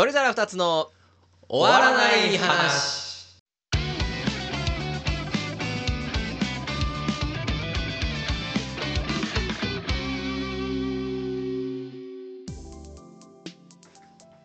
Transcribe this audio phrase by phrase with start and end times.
[0.00, 0.88] 鳥皿二つの
[1.46, 3.38] 終わらない話。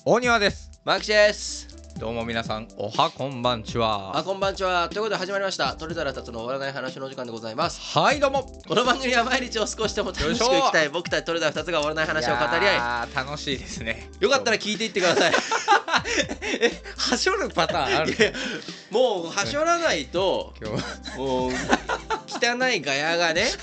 [0.03, 0.81] 大庭です。
[0.83, 1.69] マキシです。
[1.97, 4.89] どうも皆さんおはこんばんちあはこんばんちは。
[4.89, 5.75] ということで始まりました。
[5.75, 7.97] 鳥皿二つの終わらない話のお時間でございます。
[7.97, 8.43] はいどうも。
[8.67, 13.15] この番組は毎日を少しでも楽しく生きたい僕たち鳥皿二つが終わらない話を語り合い。
[13.15, 15.33] 楽しいですねよかったら聞いていってください。
[16.97, 18.33] はしょるパターンある
[18.89, 21.51] もうはしょらないと今日もう
[22.53, 23.45] 汚いガヤがね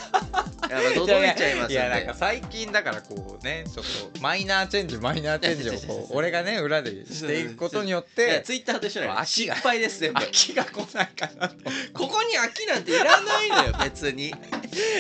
[0.71, 1.75] やっぱ届いちゃいますんで。
[1.75, 11.57] いやなんか最近だからこうねちょっとマイナーチェンジマイナーチェンジをこう 俺がね裏でしていくことによってツイッターと一緒なの飽きが失敗です全部飽きが来ないかなと。
[11.93, 14.33] ここに飽きなんていらないのよ 別に。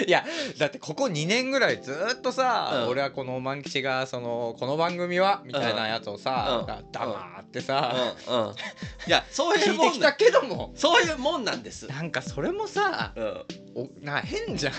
[0.06, 0.26] いや
[0.58, 2.88] だってここ2年ぐらいずーっとさ、うん。
[2.88, 6.66] 俺はこの万吉がそのこの番組はみたいなやつをさ、うん。
[6.66, 8.40] だ黙ってさ、うん。
[8.40, 8.50] うん。
[8.50, 8.54] い
[9.06, 10.72] やそういうもんだけども。
[10.76, 11.86] そういうもんなんです。
[11.86, 14.72] なんかそれもさうんおなんか変じゃん。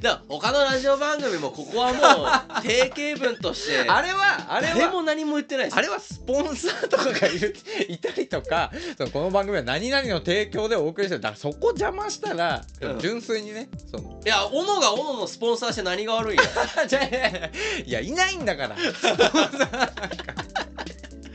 [0.00, 5.76] だから他のラジオ番組もここはもう 定型文としてあれはあれは誰も何も言ってないです。
[5.76, 7.56] あれはスポンサーとかがいる
[7.88, 11.20] いたりとかそのこの番組は何々の提供でお送りしてる。
[11.20, 12.98] だからそこ邪魔したら、うん。
[13.00, 16.44] 純粋にねそのいや小野が小野のスポンサーして何が悪いんや
[16.86, 17.50] じゃあいやいや
[17.86, 18.76] いやいないんだから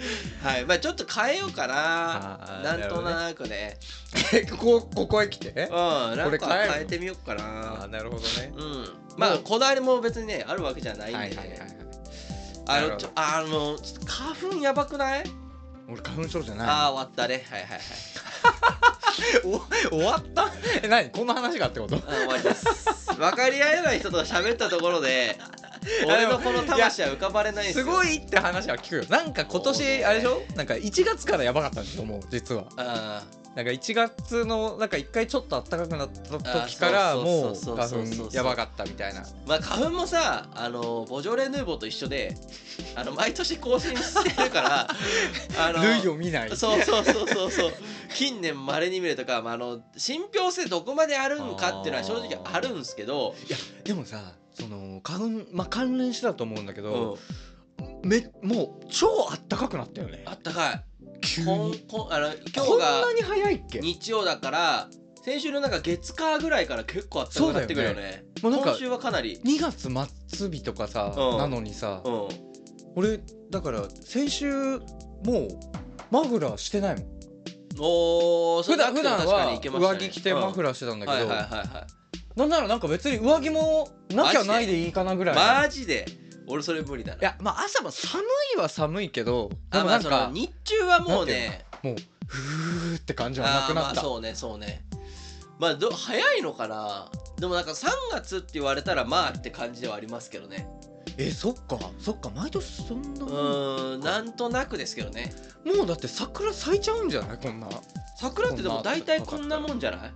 [0.44, 0.66] はい。
[0.66, 2.62] まあちょっと変えようかな。
[2.64, 3.78] なんとなくね。
[4.52, 5.50] ここここへ来て？
[5.50, 6.72] うんなんかこれ変える？
[6.74, 7.84] 変えてみようかな。
[7.84, 8.54] あなるほどね。
[8.56, 8.90] うん。
[9.18, 11.18] まあこだわりも別にねあるわけじゃないんで。
[11.18, 11.68] はいはいはいはい。
[12.66, 15.24] あのちょあのちょっと花粉やばくない？
[15.90, 16.68] 俺花粉症じゃない。
[16.68, 17.46] ああ終わったね。
[17.50, 17.80] はいはいはい。
[19.44, 20.52] お終わった？
[20.82, 21.10] え何？
[21.12, 21.96] この話がってこと？
[21.98, 23.14] あ終わりです。
[23.16, 25.38] 分かり合えない人と喋ったところで
[26.08, 29.04] 俺のこの魂は浮かばれないすごいって話は聞くよ。
[29.10, 30.42] なんか今年あれでしょ？
[30.56, 32.66] なんか1月からやばかったんですよもう実は。
[32.78, 33.24] あ
[33.56, 36.10] なんか1月のなんか1回ちょっと暖かくなっ
[36.42, 39.24] たあ時からもそう花粉やばかったみたいな。
[39.46, 42.36] まあ花粉もさあのボジョレ・ヌーボーと一緒で
[42.96, 44.88] あの毎年更新してるから
[45.60, 46.58] あの類を見ない。
[46.58, 47.74] そうそうそうそうそう。
[48.16, 57.18] 近年まれに見るとか、まあ、あの信憑性どこまであるんかっていうのは正直あるんですけど、いやでもさその花粉まあ関連してたと思うんだけうど
[58.04, 59.08] ん、、めもう超
[59.50, 60.24] 暖かくなったよね。
[60.26, 60.86] あったかい。
[61.22, 63.80] 急こんにこんあの今こん日がなに早いっけ？
[63.80, 64.90] 日曜だから
[65.24, 68.26] 先週のなんか月火ぐらいから結構あったかくなってくるよね。
[68.42, 69.40] もうなんか今週はかなり。
[69.44, 69.90] 2月
[70.38, 71.38] 末日とかさ、うん。
[71.38, 72.28] なのにさ、うん。
[72.96, 75.48] 俺だから先週もう
[76.12, 77.06] マフラーしてないもん。
[77.80, 82.03] おーそ普段普段は上着着てマフララーしてたんだけど、はいはいはいはい
[82.36, 86.06] なんならなんか別に上着もなきゃないでいいかなぐらいマジで。
[86.46, 87.20] 俺それ無理だな。
[87.20, 88.22] いやまあ朝も寒
[88.56, 91.96] いは寒いけどでもなんか日中はもうねもう
[92.28, 93.90] ふーって感じはなくなった。
[93.92, 94.84] あーまあそうねそうね。
[95.58, 97.10] まあど早いのかな？
[97.40, 100.68] でもなんか3月って言われたらまあって感じではありますけどね。
[101.18, 101.80] えそっか。
[101.98, 102.30] そっか。
[102.36, 105.34] 毎年そんなうんなんとなくですけどね。
[105.64, 107.38] もうだって桜咲いちゃうんじゃない？
[107.38, 107.70] こんな。
[108.18, 110.14] 桜ってでも大体こんなもんじゃない？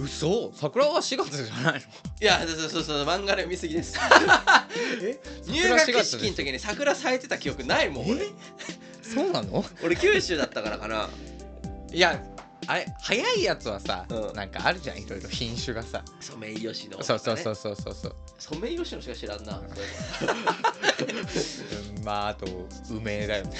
[0.00, 0.50] 嘘？
[0.54, 1.78] 桜は4月じゃないの？
[1.78, 1.82] い
[2.24, 3.98] やそうそうそう漫画で見すぎです。
[5.02, 5.18] え？
[5.46, 8.28] 入学式の時に桜咲いてた記憶ないもん俺。
[9.02, 9.64] そうなの？
[9.84, 11.08] 俺九州だったからかな。
[11.92, 12.22] いや
[12.66, 14.34] あれ早いやつはさ、うん。
[14.34, 16.02] なんかあるじゃんいろいろ品種がさ。
[16.20, 18.16] ソメイヨシノそうそうそうそうそうそう。
[18.38, 19.60] ソメイヨシノしか知らんな
[22.04, 22.46] まああと
[22.90, 23.52] 梅だよね。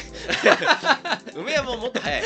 [1.35, 2.23] 梅はもうもっと早い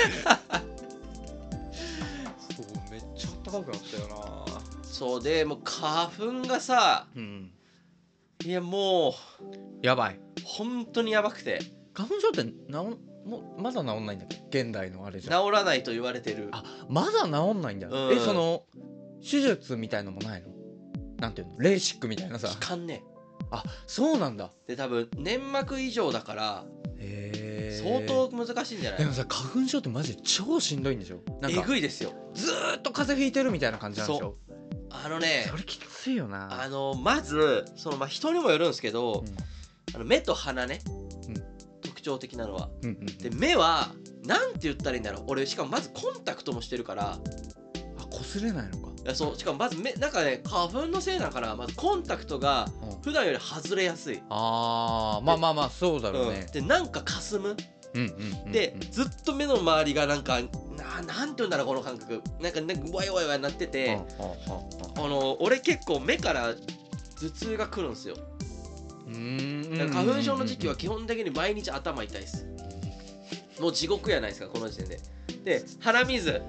[3.60, 4.60] めっちゃ暖かくなったよな。
[4.82, 7.50] そうでもう花粉がさうん
[8.44, 9.14] いやもう
[9.82, 11.60] やばい本当にやばくて。
[11.94, 12.72] 花粉症って治ん
[13.24, 14.60] もうまだ治んないんだっけ？
[14.62, 15.40] 現代のあれじゃ。
[15.40, 16.48] ん治らないと言われてる。
[16.52, 18.12] あまだ治んないんだ、うん。
[18.12, 18.64] えその
[19.22, 20.48] 手術みたいのもないの？
[21.18, 21.58] なんていうの？
[21.58, 22.48] レーシックみたいなさ。
[22.48, 23.02] 期間ね。
[23.50, 24.50] あそうなんだ。
[24.66, 26.64] で多分粘膜以上だから
[26.98, 27.43] へえ
[27.82, 28.98] 相当難しいんじゃない？
[29.00, 31.20] でもさ花粉症ってマジで超しんどいんでしょ？
[31.48, 31.62] えか。
[31.62, 32.12] ぐいですよ。
[32.34, 34.36] ずーっと風邪ひいてるみたいな感じなんでしょ？
[34.90, 36.62] あのねそれきついよな。
[36.62, 39.24] あのまずそのまあ人にもよるんですけど、
[39.94, 40.80] あの目と鼻ね、
[41.28, 41.34] うん。
[41.80, 42.70] 特徴的なのは。
[42.82, 43.06] うんうんうん。
[43.18, 43.88] で目は
[44.24, 45.24] なんて言ったらいいんだろう。
[45.28, 47.18] 俺しかもまずコンタクトもしてるからあ
[48.20, 48.92] 擦れないのか。
[49.04, 53.02] いやそうしかもまず目なんかね花粉のせいなのかなまずコンタクトがうん。
[53.02, 56.46] 普段より外れやすい、あーまあまあまあそうだろうね。
[56.46, 57.54] うん、でなんかかすむ。
[57.94, 60.40] うんうんうんで、ずっと目の周りがなんか
[60.76, 62.22] ななんて言うんだろうこの感覚。
[62.40, 64.00] なんかなんかワイワイワイなってて、
[64.96, 66.54] あの俺結構目から
[67.20, 68.16] 頭痛が来るんですよ。
[69.06, 69.74] うん。
[69.74, 72.46] んだから花粉症の時期は基本的に毎日頭痛いです。
[73.60, 75.00] もう地獄やないですかこの時点で。
[75.44, 76.42] で鼻水。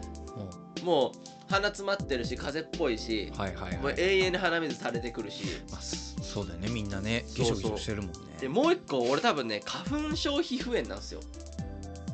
[0.84, 3.95] もう鼻詰まってるし風邪っぽいしはいはいもうはい。
[4.00, 5.44] 永遠に鼻水垂れてくるし。
[5.71, 6.68] まあそそうだよね。
[6.69, 8.18] みんなねギショギショしてるもんね。
[8.39, 11.21] でもう一個俺多分ね花粉症皮膚炎なんですよ。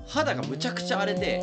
[0.07, 1.39] 肌がむちゃくちゃ荒れて。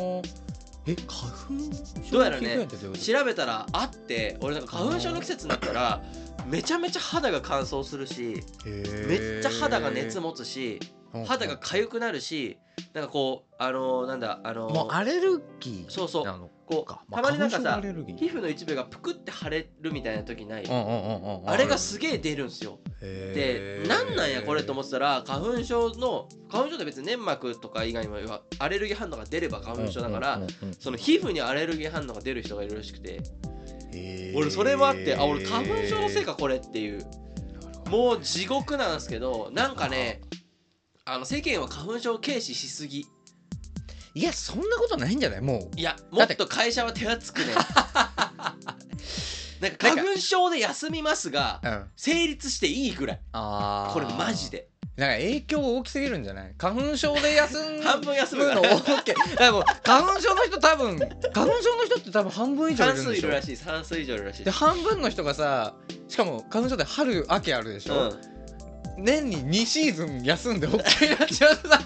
[0.87, 6.01] え花粉どうやらね調べたらあって俺なんか花粉症の季節になったら
[6.47, 10.79] めちゃめちゃ肌が乾燥するしめっちゃ肌が熱持つし
[11.27, 12.57] 肌が痒くなるし
[12.93, 14.73] なんかこうあのーなんだあのー。
[14.73, 16.37] もうアレルギーそうそうな？
[16.37, 17.03] のこうか。
[17.11, 17.85] たまになんかさ皮
[18.27, 20.65] 膚の一部がぷくって腫れるみたいな時ない？
[20.69, 22.77] あれがすげえ出るんすよ。
[23.01, 28.17] でなんなんやこれと思ってたら花粉症の花粉症って別に粘膜とか以外にも
[28.59, 30.39] アレルギー反応が出れば花粉症だから
[30.79, 33.19] その皮膚にアレルギー反応が出る人がいるらしくて。
[34.35, 37.03] 俺それもあってあ俺花粉症のせいかこれっていう。
[37.89, 40.21] もう地獄なんですけどなんかね
[41.05, 43.07] あの世間は花粉症を軽視しすぎ
[44.15, 45.41] いやそんなことないんじゃない？
[45.41, 47.53] もいやもっと会社は手厚くね。
[49.61, 51.85] なんか花粉症で休みますがううん。
[51.97, 53.19] 成立していいぐらい。
[53.33, 53.93] あー。
[53.93, 54.67] これマジで。
[54.95, 56.53] なんか影響大きすぎるんじゃない？
[56.57, 63.21] 花粉症で休む 半分休むかのら OK だからもう花粉症の人多分花粉症の人って多分半分以上い半るんでしょ？
[63.21, 64.43] 数いるらしい半数以上いるらしい。
[64.45, 65.73] で半分の人がさ
[66.07, 68.09] しかも花粉症で春秋あるでしょ、
[68.97, 69.03] うん。
[69.05, 71.79] 年に2シーズン休んで OK になっちゃうとさ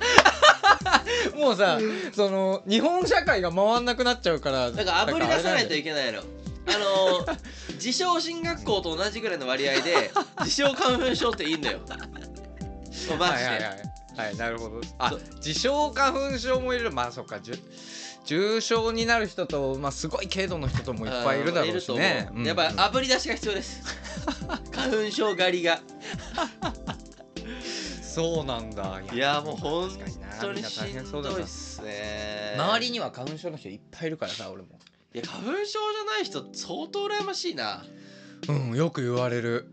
[1.44, 1.80] もうさ
[2.14, 6.22] その日本社会が回んなくなっちゃうからだからあぶり出さないといいけないの。
[6.66, 7.38] あのー、
[7.76, 11.80] 自称進学校と同じぐらいの割合で自称花粉症っていいんだよ。
[11.90, 13.16] マジで。
[13.18, 17.40] はいはいはいはいなるほどあ自称花粉症もいるまあそっか
[18.26, 23.82] 重症になる人と、まあ、すごい軽度の人ともいっぱいいるだろうしねやっぱ炙り出しが必要です。
[24.72, 25.82] 花粉症狩りが。
[28.14, 29.90] そうなんだいやもう本
[30.40, 32.54] 当にしん変そうだなどいっすね。
[32.56, 34.80] 周りには花粉症の人いっぱいいるからさ俺も
[35.16, 37.84] いや花粉症じゃない人相当羨ましいな。
[38.48, 39.68] うんよく言われる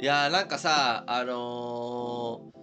[0.00, 2.56] いやなんかさあのー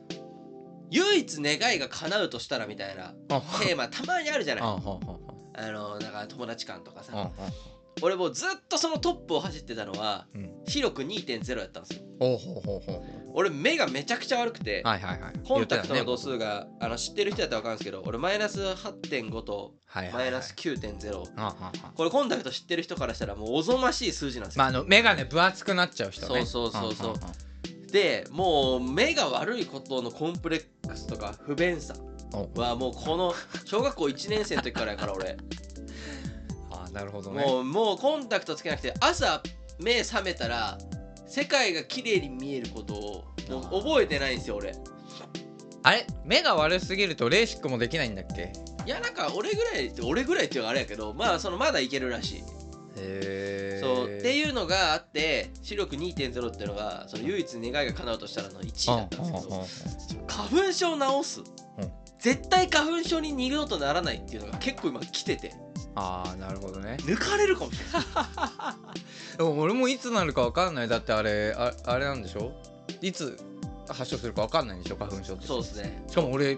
[0.89, 4.63] 唯一願いが叶うとしたらみたいなあテーマたまにあるじゃない。
[4.63, 4.67] あ
[5.71, 7.31] のー、だから友達間とかさ。
[8.01, 10.53] は俺もうずっとそのトップを走ってたのはうん。
[10.65, 12.05] 広く2.0やったんですよ。
[12.19, 13.03] ほうほうほうほ
[13.33, 15.33] 俺目がめちゃくちゃ悪くて、うはいはいはい。
[15.45, 26.45] コンタクトの度数がが、あの知ってる人やったら分かるんですけど俺マイナス8.5とマイナス9.0、あははこれコンタクト知ってる人からしたらもうおぞましい数字なんですよ、まああの目がね分厚くなっちゃう人ね。
[26.45, 27.91] そうそうそうそう。
[27.91, 31.93] でもう目が悪いことのコンプレックスとか不便さ
[32.33, 32.49] お。
[32.59, 33.33] はもうこの
[33.65, 35.31] 小学校1年生の時からやから俺。
[35.31, 35.35] あ
[36.93, 37.43] なるほどね。
[37.43, 39.41] もうもうコンタクトつけなくて朝
[39.79, 40.77] 目覚めたら
[41.27, 44.73] 世界が綺麗に見えることをもう覚えてないんですよ俺。
[45.83, 46.07] あれ？
[46.23, 48.53] 目が悪すぎるとレーシックもできないんだっけ？
[48.85, 52.43] いやなんか俺ぐらいって俺ぐらいっていうのはあれやけどまあそのまだいけるらしい。
[52.95, 61.41] へそうってういうのがあって視力2.0っていうのがその唯一願いが叶うとしたらの1位だったんですけど花粉症治す、
[62.19, 65.55] 絶対花粉症に二度とならないっていうのが結構今来てて
[65.95, 66.97] ああなるほどね。
[67.01, 70.87] 抜かれるかもしれないでも俺もいつなるか分かんない。
[70.87, 72.51] だってあれああれなんでしょ？
[73.01, 73.37] いつ
[73.87, 74.95] 発症するか分かんないんでしょ？
[74.95, 75.47] 花粉症って。
[75.47, 76.03] そうですね。
[76.07, 76.57] しかも俺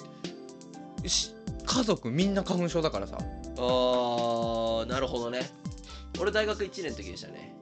[1.06, 1.34] し
[1.66, 3.18] 家族みんな花粉症だからさ。
[3.18, 5.50] あーなるほどね。
[6.20, 7.56] 俺大学1年の時でしたね。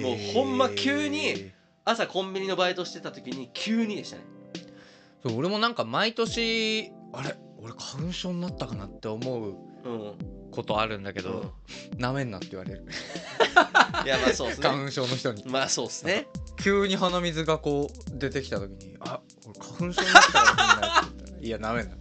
[0.00, 1.50] もうほんま急に
[1.84, 4.22] 朝コンビニのバイトしてた時に急にでしたね。
[5.24, 7.36] そう俺もなんか毎年あれ？
[7.58, 10.14] 俺花粉症になったかなって思ううん
[10.52, 11.52] ことあるんだけけど、
[11.96, 12.84] なめんなって言われる。
[14.04, 14.68] いやまあそうですね。
[14.68, 15.44] 花粉症の人に。
[15.46, 16.26] まあそうですね。
[16.60, 21.96] 急に鼻水がこう出てきた時に「あ俺花粉症になったかもしれない」って言ったら「いやなめんな」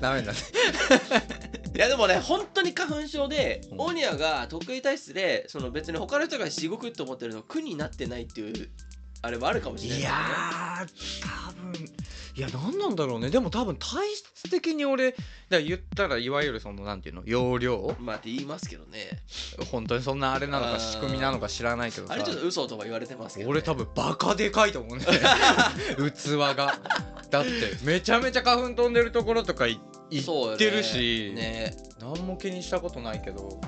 [0.00, 0.32] なめんな
[1.74, 3.80] いやでもね本当に花粉症でうん。
[3.80, 8.70] オニアが得意体質でその別に他の人が地獄って思ってるの苦になってないっていう
[9.22, 10.04] あれはあるかもしれないね。
[10.04, 10.86] やー
[11.22, 11.53] 多分
[12.36, 13.30] いや何なんだろうね。
[13.30, 15.14] でも多分体質的に俺
[15.50, 17.22] だ言ったらいわゆるそのなんていうの？
[17.24, 17.94] 容量？
[18.00, 19.22] まあって言いますけどね。
[19.70, 22.14] 本当にそんなあれなのか仕組みなのか知らないけどさ。
[22.14, 25.04] あれちょっと嘘とか言われてますけど、ね、俺多分バカでかいと思うね。
[25.96, 26.54] 器が。
[27.30, 27.50] だって
[27.84, 31.76] めちゃめちゃ花粉飛んでるところとか行ってるし、ね。
[32.00, 33.60] 何も気にしたことないけど。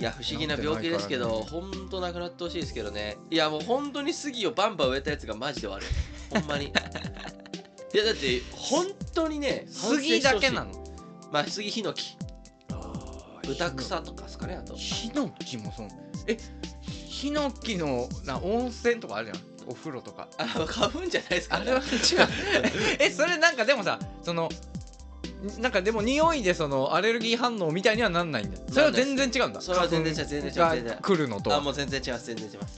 [0.00, 3.16] いや不思議な病気ですけど、なってほんとなくなってほしいですけどね。
[3.30, 5.86] いやもう本当に杉をバンバン植えたやつがマジで悪い。
[6.30, 6.72] ほんまに
[7.94, 10.72] いやだって本当にね杉だけなの？
[10.72, 10.84] の
[11.32, 12.16] まあ杉ヒノキ。
[13.46, 14.74] 豚草とかですかねあと。
[14.74, 15.88] ヒノキもそう。
[16.26, 16.36] え
[17.06, 19.70] ヒノキのな温泉とかあるじゃん？
[19.70, 20.28] お風呂とか。
[20.36, 21.86] あ花粉じゃないですかあれは違う。
[23.00, 24.50] えそれなんかでもさその
[25.58, 28.58] なんかでも匂いでそのアレルギー反応みたいにはなんないんだ。
[28.70, 29.60] それは全然違うんだ。
[29.62, 32.77] それは全然違う全然違う全然が来るのとあもう全然違います全然違います。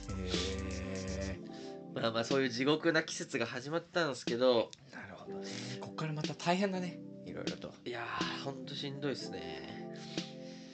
[2.01, 5.47] まあまあそういう地獄な季節が始まったんですけどえなるほどね。
[5.79, 6.99] こっからまた大変だね。
[7.27, 7.71] いろいろと。
[7.85, 9.91] いやーほんとしんどいですね。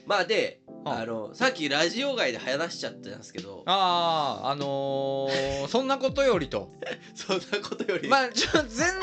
[0.06, 0.88] まあでうん。
[0.88, 6.72] あのさっきラジオ外で話しちゃったんですけどあああのー、 そんなことよりと。
[7.14, 8.08] そんなことより。
[8.08, 8.98] まあちょ全然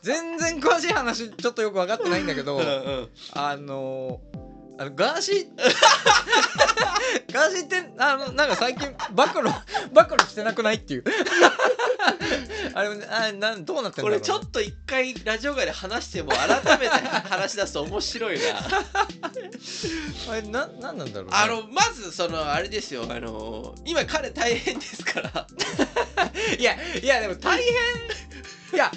[0.00, 2.66] 全然詳しい話ちょっとよく分かってないんだけどうんう
[3.02, 3.08] ん。
[3.32, 4.31] あのー
[4.78, 5.46] あのガーシー。
[7.32, 9.42] ガーシーってあのなんか最近暴露
[9.92, 11.04] 暴露してなくないっていう。
[12.74, 18.42] あれあなんどうなってんだろうこれちょっと一回ラジオ外で話しても改めて話し出すと面白いな。
[20.30, 23.06] あれななんなんだろう、ね、あのまずそのあれですよ。
[23.08, 25.46] あの今彼大変ですから。
[26.58, 27.72] いやいやでも大変。
[28.72, 28.90] いや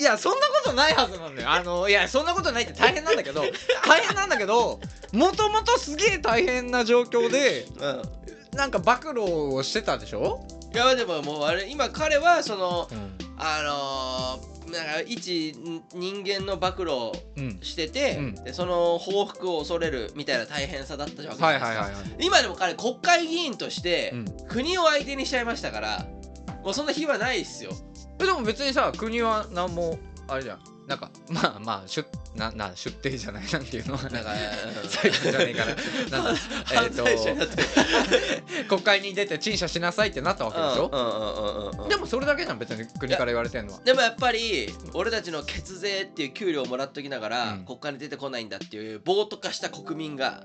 [0.00, 1.50] いやそんなことないはずなんだよ。
[1.50, 3.42] あのいやそんなことないって大変なんだけど
[3.86, 4.80] 大変なんだけど
[5.12, 8.02] もともとすげえ大変な状況でうん。
[8.52, 9.22] なんか暴露
[9.54, 13.18] をしてたでしょ、いやでももうあれ今彼はそのうん。
[13.38, 15.54] あのーなんか一
[15.92, 18.34] 人間の暴露してて、うん。
[18.36, 21.84] でその報復を恐れるみたいな大変さだったじゃはないですか、いはい。
[21.84, 26.06] はいはい、今でも彼国会議員としてうん、国を相手にしちゃいましたから
[26.62, 27.72] もうそんな日はないっすよ。
[27.72, 27.91] え
[28.26, 29.98] でも別にさ国は何も
[30.28, 30.60] あれじゃん。
[30.86, 34.02] なんかまあまあ出なな出廷じゃないなんていうのは。
[34.10, 34.30] なんか
[34.88, 35.64] 最近じゃねえか
[36.18, 36.40] ななんだ
[36.72, 37.04] え犯っと
[38.68, 43.80] 国会に出て陳謝しなさいってなったわけでしょ、でもそれだけじゃん別に国から言われてんのは。
[43.84, 47.64] でもやっぱり俺たちの血税っていう給料をもらっときながら、うん。
[47.64, 50.42] 国会に出てこないんだっていう暴徒化した国民が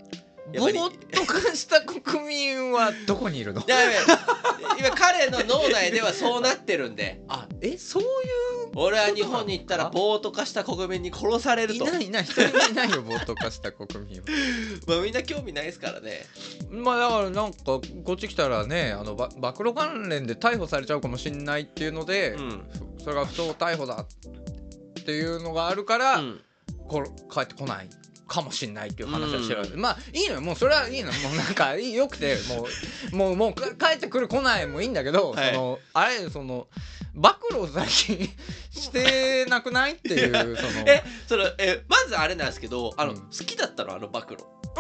[0.56, 0.78] ぼぱり。
[0.78, 3.64] ーっと化した国民はどこにいるの？
[4.78, 7.22] 今彼の脳内ではそうなってるんで。
[7.28, 8.10] あえそういう
[8.76, 11.88] 俺は日本に行ったら暴徒化した国民に殺されると。
[11.88, 12.24] いないいない。
[12.24, 14.26] 一人もいないよぼーっと化した国民は。
[14.88, 16.26] まあみんな興味ないですからね。
[16.70, 17.82] まあだからなんかこ
[18.14, 22.50] っち来たらねあのば暴露関連で逮捕されちゃうかもしんないっていうので、うん、
[22.98, 24.06] ふそれが不当逮捕だ
[25.00, 26.42] っていうのがあるから、うん。
[26.88, 27.90] こ帰ってこない
[28.28, 29.80] かもしんないっていう話はしてる、うん。
[29.80, 30.42] まあいいのよ。
[30.42, 31.12] もうそれはいいの。
[31.12, 32.68] もうなんかよくて も
[33.12, 35.54] うもうもうか帰ってくる来ないもいいんだけど、はい。
[35.54, 36.68] そのあれその
[37.16, 38.30] 暴露を最近
[38.70, 40.72] してなくないっていうその。
[40.86, 43.18] えそのえまずあれなんですけどあの、うん。
[43.22, 43.96] 好きだったの？
[43.96, 44.38] あの暴露。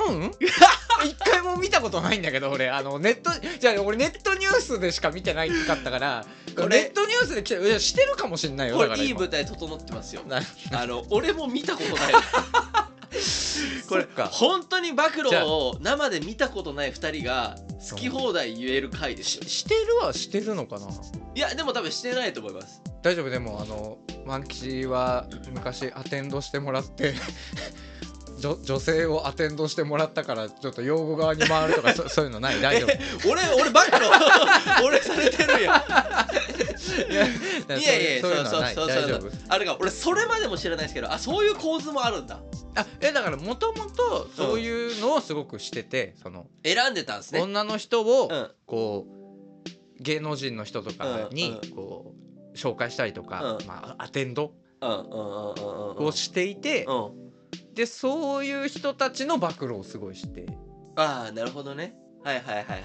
[0.07, 0.31] うん。
[1.05, 2.69] 一回も見たことないんだけど俺。
[2.69, 6.25] あのネットじゃあ俺ネットニュースでしか見てないかったから
[6.55, 9.03] ネットニュースで来ていやしてるかもしんないよこだから今。
[9.03, 10.23] れいい舞台整ってますよ。
[10.25, 12.13] なあの俺も見たことない
[13.89, 17.55] これ本当に暴露を生で見たことない2人が
[17.89, 20.87] 好き放題言える回でししてるはしてるのかな？
[21.35, 22.81] いやでも多分してないと思います。
[23.01, 27.13] 大丈夫でもあの万吉は昔アテンドしてもらって
[28.39, 32.61] 女女性をアテンドしてもらったからちょっと用語側に回るとかそ そういうのない？
[32.61, 32.85] 大丈
[33.23, 33.29] 夫？
[33.31, 33.97] 俺俺暴露
[34.85, 35.83] 俺されてるやん。
[37.09, 37.25] いや
[37.77, 39.31] いやいやそうそうそうそう大丈夫。
[39.49, 42.39] あれが俺それまでも知らないですけどあそういう構図もあるんだ
[42.77, 47.41] あえだからもともとそういうのをすごくしててその選んでたんですね。
[47.41, 48.51] 女の人をうん。
[48.65, 52.13] こう芸能人の人とかにうんこ
[52.53, 53.67] う紹介したりとか、うん。
[53.67, 55.07] まあ、アテンドうんうんうんうんう
[55.93, 55.95] ん。
[55.97, 57.11] うんをしていて、うん。
[57.73, 60.45] でそういう人たちの暴露をすごいして
[60.95, 61.95] ああなるほどね。
[62.23, 62.81] はいはいはいはい。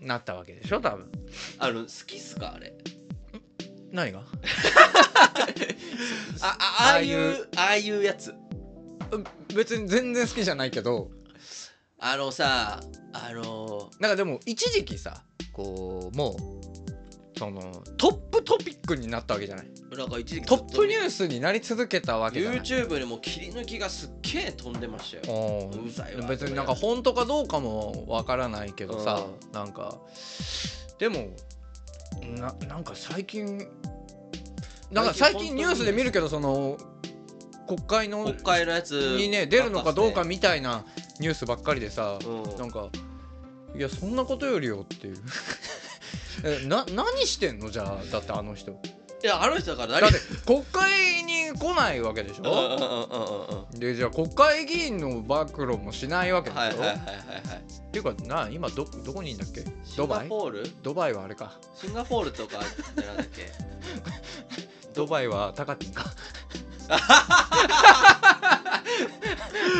[0.00, 1.10] なったわけでしょ多分。
[1.58, 2.74] あの好きっすかあれ？
[3.92, 4.22] 何が？
[6.42, 8.34] ああああいうああいうやつ
[9.54, 11.10] 別に全然好きじゃないけど
[11.98, 12.80] あのさ
[13.12, 16.70] あのなんかでも一時期さこうもう
[17.40, 19.66] そのトップトピックになったわけじゃない。
[19.96, 22.60] なんか一時期トップニューースになり続けたわけじゃない。
[22.60, 25.34] YouTube にも切り抜きがすっげえ飛んでましたよ。
[25.34, 29.96] おうざいわ別になんか本当かどうかもわからないけどさうなんか
[30.98, 31.28] でも
[32.36, 33.66] ななんか最近
[34.90, 36.76] なんか最近ニュースで見るけどその
[37.76, 40.84] 国会の国会のやつにね出るのかどうかみたいな
[41.20, 42.56] ニュースばっかりでさうん。
[42.58, 42.88] なんか
[43.76, 45.16] いやそんなことよりよっていう。
[46.42, 47.70] えな何してんの？
[47.70, 48.72] じゃあだってあの人。
[48.72, 50.10] いやあの人だから何？
[50.12, 53.66] だって国会に来ないわけでしょ？
[53.74, 57.04] でじゃあ国会議員の暴露もしないわけでしょ、はいはいはいはいはい。
[57.88, 59.64] っていうかな今どどこにいんだっけ？
[59.84, 60.26] シドバイ？
[60.26, 60.70] ンガポール？
[60.82, 61.52] ドバイはあれか。
[61.80, 63.52] シンガポールとかってなんだっけ？
[64.94, 66.06] ドバイはタカティンか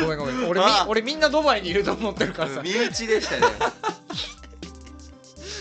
[0.01, 0.49] ごめんごめん。
[0.49, 0.85] 俺みあ。
[0.87, 2.61] 俺みんなドバイにいると思ってるからさ。
[2.61, 3.47] 身内でしたね。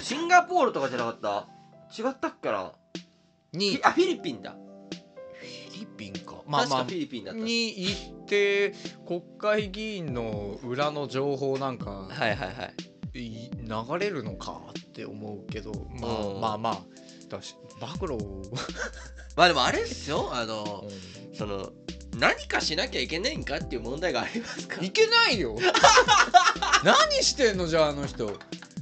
[0.02, 1.46] シンガポールとかじゃなかった？
[2.02, 2.72] 違ったっけな？
[3.52, 3.78] に。
[3.82, 4.52] あフィリピンだ。
[4.52, 6.42] フィリピンか。
[6.46, 7.40] まあ確かまあフィリピンだった。
[7.40, 7.90] に行
[8.22, 8.74] って
[9.06, 12.70] 国会議員の裏の情報なんかはいはいは
[13.14, 13.18] い。
[13.18, 16.40] い流れるのかって思うけどまあうん。
[16.40, 16.78] まあまあ
[17.28, 18.18] だし暴露、
[19.40, 20.86] まあでもあれですよあの
[21.32, 21.72] その
[22.18, 24.76] 何かしなきゃいけないんかっていう問題がありますか？
[24.76, 25.56] らいけないよ。
[26.84, 28.38] 何してんのじゃああの人。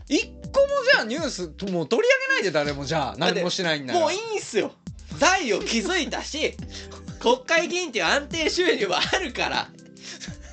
[0.08, 3.16] 一個もじゃあニュースもう取り上げないで誰もじゃあ。
[3.18, 4.72] 何もしないんだもういいんすよ。
[5.16, 6.56] 財を築いたし
[7.20, 9.68] 国会議員っていう安定収入はあるから。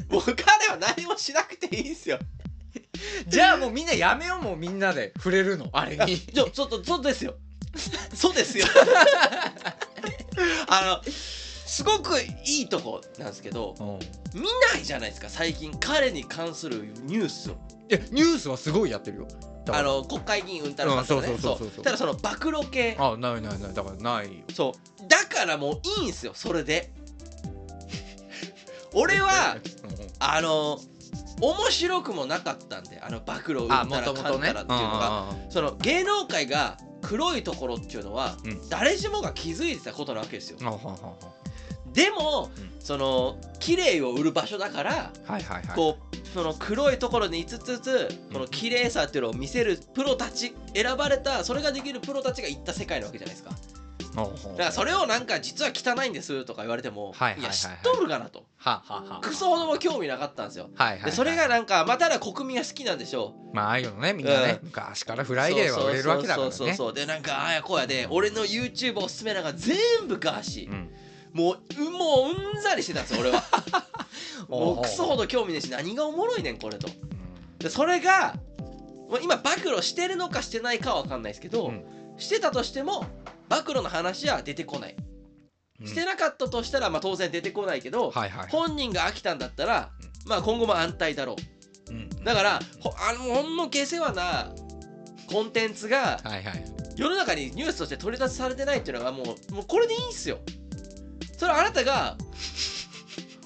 [0.09, 2.19] もう彼は何もしなくていいんすよ。
[3.27, 5.13] じゃあもうみんなやめようもうみんなで。
[5.17, 5.67] 触れるの。
[5.73, 6.19] あれに。
[6.19, 7.33] ちょちょっと そうですよ。
[8.13, 8.65] そうですよ
[10.67, 14.39] あのすごくいいとこなんですけどうん。
[14.39, 17.53] 見ないじゃないですか最近彼に関するニュースを。
[17.89, 19.27] いやニュースはすごいやってるよ。
[19.69, 21.27] あの国会議員うんたらかんたらね。
[21.29, 21.83] うんそうそうそうそう。
[21.83, 22.95] ただその暴露系。
[22.99, 23.73] あないないない。
[23.73, 24.43] だからないよ。
[24.53, 25.07] そう。
[25.07, 26.91] だからもういいんすよそれで。
[28.93, 29.57] 俺は
[30.19, 30.79] あの
[31.41, 35.35] 面白くもなかったんであの暴露うんたあらかんたらっていうのが。
[35.49, 38.69] その芸能界が黒いところっていうのは、うん。
[38.69, 40.57] 誰しもが気づいてたことなわけですよ。
[41.93, 42.75] でも、うん。
[42.85, 45.11] その綺麗を売る場所だから
[45.75, 53.55] こうその黒いところに5つつこの綺麗さっていうのを見せるプロたち選ばれたそれができるプロたちが行った世界なわけじゃないですか
[54.15, 57.43] だからそれをなんか実は汚いんですとか言われても、はいはいはいはい。
[57.45, 58.45] や知っとるかなと。
[58.57, 60.69] はははクソほども興味なかったんですよ。
[60.75, 61.11] はいはいはい。
[61.11, 63.55] でそれがなんかまあただ国民が好きなんでしょう。
[63.55, 64.67] まあああいうのねみんなね、うん。
[64.67, 66.51] 昔からフライデーは売れるわけだからね。
[66.53, 66.93] そうそうそう。
[66.93, 70.89] でなんかああやこうやで俺の YouTube おすすめなんか全部ガーシー、うん。
[71.33, 73.43] もううもううんざりしてたんですよ俺は。
[74.47, 76.87] もうクソほど、ど興味ねえし何がおもろいねんこれと。
[77.59, 78.35] でそれが
[79.21, 81.83] 今暴露してるのかしてないかは分かんないですけど、うん。
[82.17, 83.05] してたとしても
[83.49, 84.95] 暴露の話は出てこない、
[85.81, 85.87] うん。
[85.87, 89.91] してなかったとしたらまあ当然出てこないけど、はいはい本人が飽きたんだったら、
[90.25, 91.35] まあ今後も安泰だろ
[91.89, 91.93] う。
[91.93, 94.51] うんだからほあのほんの下世話な
[95.31, 96.65] コンテンツがはいはい。
[96.95, 100.39] 世の中にニュースとして取り出されてないっていうのがもうもうこれでいいんすよ。
[101.37, 102.15] それあなたが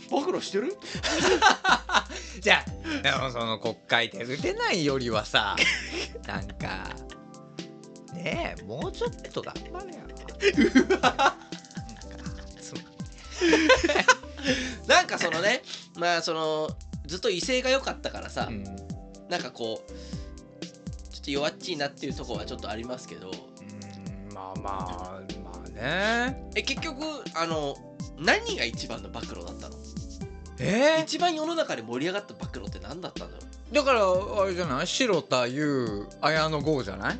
[0.10, 0.78] 暴露してる？
[2.41, 2.63] じゃ
[3.06, 5.56] あその国会で打てないよりはさ
[6.26, 6.95] なんか
[8.23, 11.36] ねえもうちょっと頑張れよなんか
[12.62, 12.82] つま
[14.88, 15.62] なんかそのね
[15.97, 16.69] まあその
[17.05, 18.63] ずっと威勢が良かったからさ、うん。
[19.29, 19.91] なんかこう
[21.13, 23.29] ちょっと弱っちいなっていうところはちょっとありますけど。
[23.29, 26.51] うんまあまあまあね。
[26.55, 27.03] え結局
[27.36, 27.75] あの
[28.17, 29.75] 何が一番の暴露だったの？
[30.60, 31.01] え？
[31.03, 33.73] 一番世の中で盛り上がった暴露って何だったんだろう？
[33.73, 34.01] だから
[34.41, 34.88] あれじゃない？
[34.88, 37.19] 白田優綾野剛じゃない？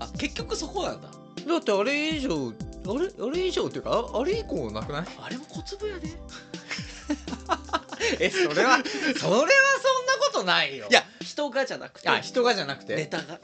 [0.00, 0.92] あ結局そこな。
[0.94, 2.52] んだだってあれ以上
[2.86, 3.26] あれ？
[3.26, 5.04] あれ以上っていうかああれ以降なくない？
[5.22, 6.08] あれも小粒やで。
[8.18, 8.82] えそれはそれは
[9.18, 9.46] そんな
[10.20, 10.86] ことないよ。
[10.90, 12.08] いや人がじゃなくて。
[12.08, 12.96] あ人がじゃなくて？
[12.96, 13.38] ネタが。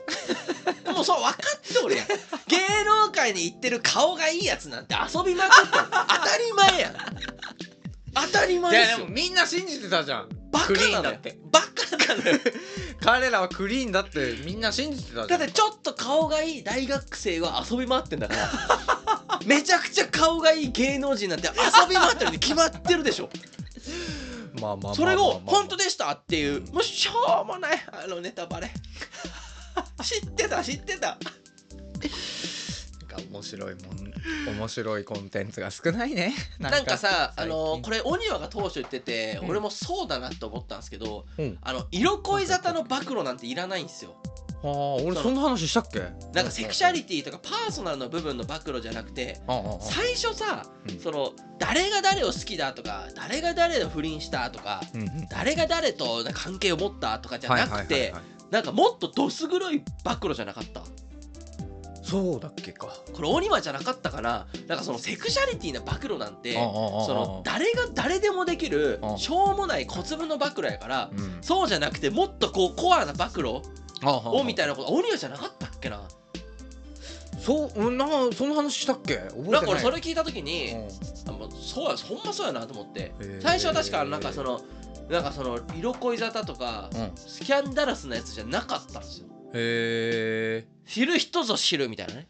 [0.93, 2.07] もうそう分かっておるやん。
[2.49, 5.85] 芸能界に行ってる顔がいいやつなんて遊びまくってる。
[5.91, 6.95] 当たり前やん。
[8.15, 8.99] 当たり前いですよ。
[9.01, 11.39] やでもみんな信じてたじゃんバカなのよンだって。
[11.51, 12.39] バカなのよ
[13.01, 15.41] 彼らはクリーンだってみんな信じてたじゃん。
[15.41, 23.31] だってちょっと顔がいい大学生は遊び回ってんだから めちゃくちゃ顔がいい芸能人なんて遊び回ってるに決まってるでしょ。
[24.61, 28.73] まあまあまあまあそれを本当ででしたっていうもうしょうもないあのネタバレ。
[30.03, 31.19] 知ってた知ってた
[33.31, 33.81] 面白いも
[34.53, 36.35] ん面白いコンテンツが少ないね。
[36.59, 39.51] なんかさあのこれオニワが当初言ってて、うん。
[39.51, 41.59] 俺もそうだなと思ったんですけどうん。
[41.63, 44.17] あの色恋沙汰の暴露なんていらないんですよ。
[44.65, 46.01] ああ俺そんな話したっけ？
[46.33, 49.41] なんかセクシャリティとかパーソナルの部分の暴露じゃなくて
[49.81, 50.99] 最初さ、うん。
[51.01, 55.29] その誰が誰を好きだとか誰が誰の不倫したとかうんうん。
[55.29, 58.15] 誰が誰と関係を持ったとかじゃなくて
[58.51, 60.83] なんかもっとどす黒い暴露じゃなかった？
[62.09, 62.87] そうだっけか。
[63.13, 71.39] これオニワじゃなかったかななんかそのセクシャリティな暴露なんてその誰が誰でもできるあしょうもない小粒の暴露やからうん。
[71.41, 73.47] そうじゃなくてもっとこうコアな暴露
[74.05, 74.93] をみたいななこと。
[74.93, 76.01] オニワじゃなかったっけな？
[77.41, 79.17] そううんなんかその話したっけ？
[79.17, 80.87] 覚えてなんか俺それ聞いた時にうん。
[80.87, 80.91] あ
[81.61, 83.13] そうやほんまそうやなと思って。
[83.41, 84.61] 最初は確かなんかその
[85.11, 87.11] なんかその色恋沙汰とかうん。
[87.17, 89.27] スキャンダラスなやつじゃなかったんですよ。
[89.55, 92.29] へえ知る人ぞ知るみたいなね。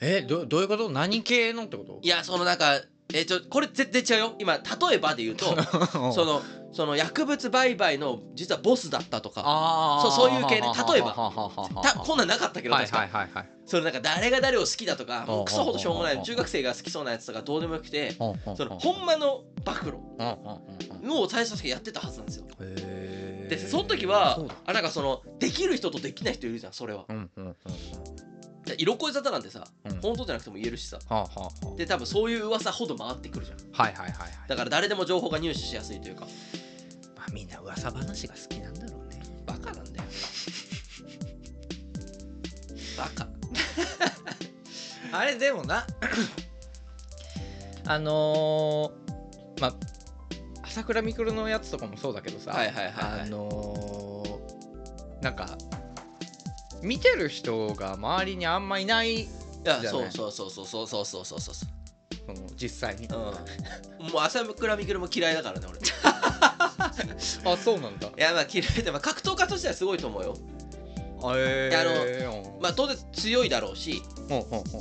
[0.00, 0.90] えどどういうこと？
[0.90, 2.00] 何系のってこと？
[2.02, 2.74] いやそのなんか
[3.12, 4.34] えーちょこれ絶対違うよ。
[4.38, 4.62] 今例
[4.96, 5.46] えばで言うと
[6.12, 10.00] そのその薬物売買の実はボスだったとか。
[10.02, 10.72] そうそういう系ね。
[10.92, 11.12] 例えば。
[11.82, 12.98] たこんなんなかったけどはい確か。
[13.00, 19.94] はいはいはいそのなんか誰が誰を好きだとかもうクソほどしょうもなうんい中学生が好きそうなやつとかどうでもよくてそのほんまの暴露
[21.18, 22.44] を最初やってたはずなんですよ。
[22.60, 22.93] へー
[23.48, 27.04] でその時はあなんかそのできる人とできない人いるじゃんそれは。
[27.08, 27.56] うんうんうん。
[28.64, 30.00] で色恋沙汰なんてさうん。
[30.00, 30.98] 本当じゃなくても言えるしさ。
[31.08, 31.76] はあはあはあ。
[31.76, 33.58] で多分そういう噂ほど回ってくるじゃん。
[33.72, 34.30] はいはいはいはい。
[34.48, 36.26] だから誰でも情報が入手しやすいというか。
[37.16, 39.22] まあみんな噂話が好きなんだろうね。
[39.46, 40.04] バカなんだよ。
[42.96, 43.28] バカ。
[45.12, 45.86] あれでもな
[47.86, 49.74] あのー、まあ
[50.74, 53.20] 朝倉未来のやつとかもそうだけどさ、はいはいはいはい。
[53.22, 55.56] あのー、なんか
[56.82, 59.28] 見てる人が周りにあんまいないい
[59.62, 60.10] やじゃない？
[60.12, 61.54] そうそうそうそうそうそうそうそうそう
[62.26, 63.14] その実際に、うん。
[63.14, 65.78] もう朝倉未来も嫌いだからね俺。
[65.78, 65.82] い
[67.44, 68.10] あそうなんだ。
[68.16, 70.36] やまあ嫌いでも格闘家としてはすごいと思うよ
[71.30, 74.02] あのまあ当然強いだろうし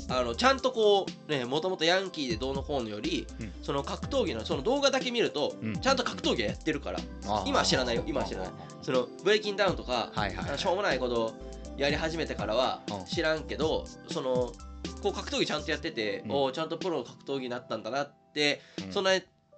[0.10, 3.54] あのちゃんとこうねもともとヤンキーでどうのこうのより、うん。
[3.62, 5.80] その格闘技のその動画だけ見ると、うん。
[5.80, 8.52] ちゃんと格闘技はやってるからあ今は知らないよ今は知らない。
[8.82, 10.60] そのブレイキンダウンとか、はいはいはい。
[10.60, 11.34] しょうもないこと
[11.78, 13.06] やり始めてからはうん。
[13.06, 14.54] 知らんけど、その
[15.02, 16.32] こう格闘技ちゃんとやってて、うん。
[16.32, 18.94] おーちゃんとプロの格闘技になったんだなって、うん。
[18.94, 19.12] そんな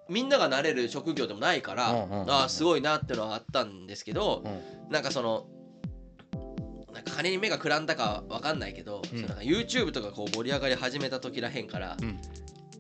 [0.08, 4.92] みんながなれる職業でもないから、あーすごいなってのはあったんですけど、うん。
[4.92, 5.48] なんかその
[7.06, 9.22] 金に目がくらんだかわかんないけど、うん。
[9.22, 12.20] なんか YouTube とかこう盛り上がり始めた時らへんから、うん。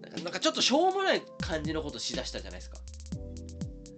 [0.01, 2.77] なんかなんかちょっとしょうもない感じのことしだしたじゃないですか、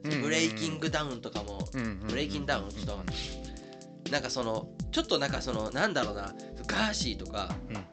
[0.05, 0.21] うん。
[0.21, 1.79] ブレイキングダウンとかも、うん。
[1.79, 1.87] うん。
[1.87, 4.11] うんブレイキンダウンちょっとわかん。
[4.11, 6.33] なんかそのちょっとなんかそのなんだろうな
[6.65, 7.77] ガーシーとか、うん。
[7.77, 7.85] あの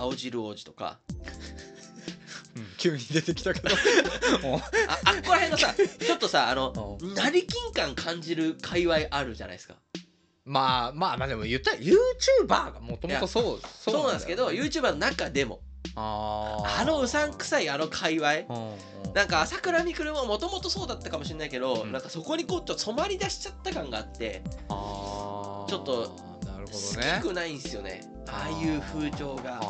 [0.00, 0.98] 青汁王子とか。
[2.56, 2.66] うん。
[2.76, 3.68] 急に出てきたけど。
[4.88, 9.76] ああっこら辺のさ ちょっとさあのう成金感感じる界隈あるじゃないですか
[10.44, 15.60] まあまあまあでも言ったら YouTuber がもともとそうそうなんですけど YouTuber の中でも。
[15.94, 18.44] あのうさんくさいあの界隈。
[19.14, 21.92] なんか朝倉未来ももともとそうだったかもしれないけど、うん。
[21.92, 27.20] なんかそこにこうちょっと染まり出しちゃった感があってちょっとなるほ好どね。
[27.20, 29.60] きくないんですよねああいう風潮が。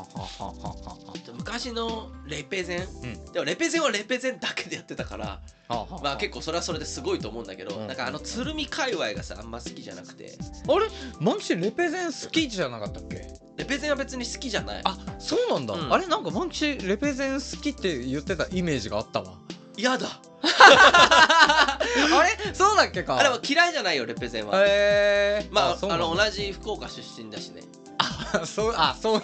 [1.37, 3.33] 昔のレペゼン、うん。
[3.33, 7.87] でもレペゼンはレペゼンだけでやってたからははまあ結構それはそれですごいと思うんだけど、うん。
[7.87, 10.37] なんかあの鶴見界隈がさあんま好きじゃなくて。
[10.69, 10.87] あれ？
[11.19, 13.27] マンキシレペゼン好きじゃなかったっけ？
[13.57, 14.81] レペゼンは別に好きじゃない。
[14.85, 15.93] あそうなんだ、うん。
[15.93, 19.39] あれなんかマンキシレペゼン好きって言ってたイメージがあったわ
[19.77, 20.07] 嫌だ。
[20.43, 21.79] あ
[22.23, 22.55] れ？
[22.55, 23.17] そうだっけか。
[23.17, 25.49] あれは嫌いじゃないよレペゼンは、へえ。
[25.51, 27.63] まああの同じ福岡出身だしね。
[27.99, 29.23] あそうあそういう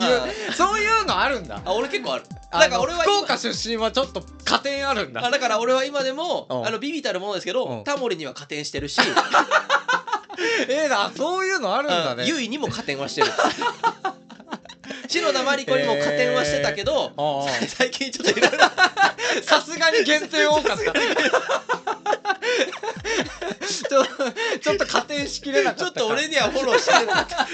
[0.50, 1.60] あそういうのあるんだ。
[1.64, 2.24] あ俺結構ある。
[2.50, 5.24] あなんか俺は今福岡出身はちょっと加点あるんだ。
[5.24, 6.66] あだから俺は今でもうん。
[6.66, 7.56] あのビビたるものですけうん。
[7.56, 9.00] どタモリには加点してるし。
[10.68, 12.24] えー、だそういうのあるんだね。
[12.26, 13.28] ゆいにも加点はしてる
[15.08, 17.12] 篠田麻里子にも加点はしてたけど、
[17.68, 18.58] 最近ちょっといろいろ
[19.42, 20.92] さすがに限定多かった。
[23.68, 24.04] ちょ
[24.60, 27.46] ちょっと加点しきれなかったちょっと俺にはフォローしてなかった。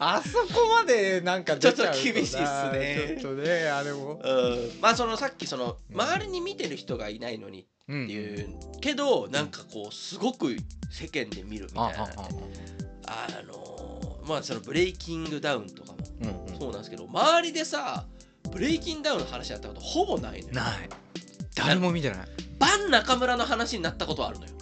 [0.00, 2.38] あそこまでなんか出ちょっと厳しいっす
[2.72, 3.18] ね。
[3.20, 4.20] ちょっとねあれも。
[4.22, 4.78] うん。
[4.80, 6.00] まあそのさっきそのうん。
[6.00, 8.48] 周りに見てる人がいないのにっうんていう
[8.80, 10.56] けどなんかこうすごく
[10.90, 12.04] 世間で見るみあたいな。
[13.08, 13.54] ああの
[14.26, 15.98] まあそのブレイキングダウンとかも
[16.58, 18.06] そうなんですけど周りでさ
[18.50, 20.88] ブレイキングダウンの話やったことほぼないのよない。
[21.54, 22.18] 誰も見てない。
[22.58, 24.52] バン中村の話になったことはあるのよ。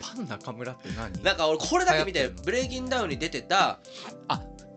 [0.00, 1.12] パン中村って何？
[1.22, 3.80] なんか俺これだけ見てブレイキングダウンに出てた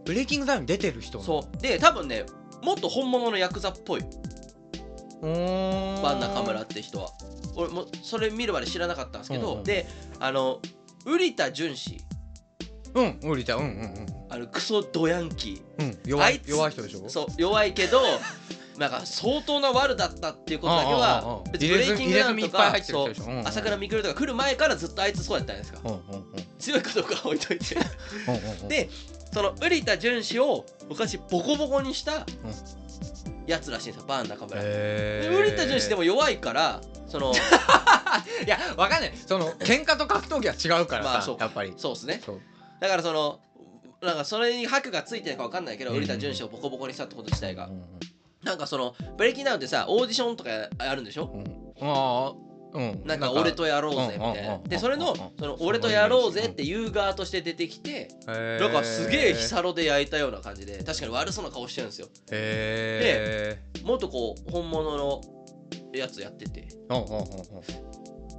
[0.05, 2.25] ブレイキングダウンに出てる人そうで多分ね
[2.63, 4.01] もっと本物のヤクザっぽい。
[4.01, 4.05] う
[5.23, 7.09] バン中村って人は。
[7.55, 9.87] 俺もそれ見るまで知らなかったんですけど、で
[10.19, 10.61] あの
[11.05, 12.01] 瓜田淳氏
[12.97, 13.55] うん降りた。
[13.55, 14.07] うんうんうん。
[14.29, 16.99] あのクソドヤンキうん弱いあいつ弱い人でしょ？
[17.05, 18.01] ーそう弱いけど
[18.77, 23.31] なんか相当な悪だったっていうことだけはあ別にブレイキングダウンと入れ墨いっぱいか入ってるそう人でしょ？
[23.31, 23.47] うんうん。
[23.47, 25.79] 朝倉未来とか来る前からずっとあいつそうやったんですか。
[25.83, 26.25] うんうんうん。
[26.59, 27.75] 強いかどうかは置いといて。
[27.75, 28.67] うんうんうん。
[28.67, 28.89] で
[29.33, 32.25] その瓜田淳氏を昔ボコボコにした
[33.45, 34.61] やつらしいんですよバーン中村。
[34.61, 35.37] でへー。
[35.37, 37.33] 瓜田淳氏でも弱いからその
[38.45, 39.13] いやわかんない。
[39.27, 41.73] その喧嘩と格闘技は違うからさ、まあそうやっぱり。
[41.77, 42.21] そうですね。
[42.25, 42.41] そう
[42.79, 43.39] だからその
[44.01, 47.67] なんかそれに箔がついてるか分かんないけど瓜田淳氏をボコボコにしたってこと自体が。
[47.67, 47.83] うん
[48.43, 51.25] なんかそのブレイキンダウンってさオーディションとかあるんでしょ？
[51.33, 51.41] うん。
[51.41, 51.47] うん
[51.81, 52.33] ああ
[52.73, 53.01] うん。
[53.03, 54.59] なんか俺とやろうぜみたいな。
[54.59, 62.07] でそれのその俺とやろうぜっていう側として出てきてなんかすげえヒサロで焼いたような感じで確かに悪そうな顔してるんですよ。
[62.31, 65.21] へもっとこう本物の
[65.93, 66.67] やつやってて。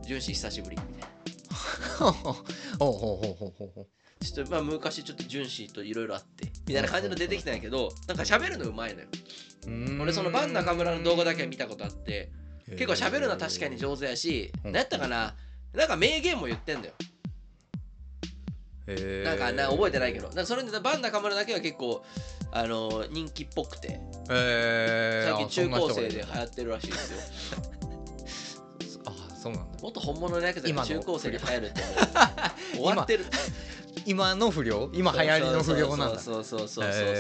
[0.06, 1.17] 純子久しぶりみたいな
[1.98, 4.24] ほうほうほうほうほうほう。
[4.24, 9.06] ちょっとまあ昔ちょっと純子といろいろあってみたいな感じの出てきたんやけどなんか喋るのうまいのよ。
[10.00, 12.30] 俺そのバン中村の動画だけは見たことあって
[12.70, 14.72] 結構喋るのは確かに上手やしうん。
[14.72, 15.36] 何やったかな
[15.72, 16.94] なんか名言も言ってんだよ。
[19.24, 20.30] なんかな覚えてないけど。
[20.46, 22.02] それでバン中村だけは結構
[22.50, 24.00] あの人気っぽくて。
[24.30, 25.36] へー。
[25.36, 27.58] 最近中高生で流行ってるらしいですよ。
[27.74, 27.74] あ
[29.38, 29.78] そうなんだ。
[29.80, 30.88] もっと本物のやつが今の。
[30.88, 31.82] 中高生で流行るって
[32.74, 33.24] 終わってる。
[34.04, 34.90] 今の不良？
[34.94, 36.18] 今流行りの不良なんだ。
[36.18, 37.14] そうそうそうそうそうそうっ